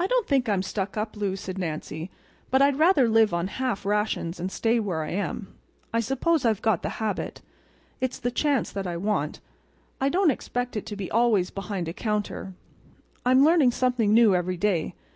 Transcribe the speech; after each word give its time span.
"I 0.00 0.08
don't 0.08 0.26
think 0.26 0.48
I'm 0.48 0.62
stuck 0.64 0.96
up, 0.96 1.16
Lou," 1.16 1.36
said 1.36 1.58
Nancy, 1.58 2.10
"but 2.50 2.60
I'd 2.60 2.76
rather 2.76 3.08
live 3.08 3.32
on 3.32 3.46
half 3.46 3.86
rations 3.86 4.40
and 4.40 4.50
stay 4.50 4.80
where 4.80 5.04
I 5.04 5.10
am. 5.10 5.54
I 5.92 6.00
suppose 6.00 6.44
I've 6.44 6.60
got 6.60 6.82
the 6.82 6.88
habit. 6.98 7.40
It's 8.00 8.18
the 8.18 8.32
chance 8.32 8.72
that 8.72 8.88
I 8.88 8.96
want. 8.96 9.38
I 10.00 10.08
don't 10.08 10.32
expect 10.32 10.84
to 10.84 10.96
be 10.96 11.08
always 11.08 11.50
behind 11.50 11.86
a 11.86 11.92
counter. 11.92 12.54
I'm 13.24 13.44
learning 13.44 13.70
something 13.70 14.12
new 14.12 14.34
every 14.34 14.56
day. 14.56 14.96